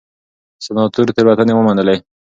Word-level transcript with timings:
سناتور 0.65 1.07
تېروتنې 1.15 1.53
ومنلې. 1.55 1.97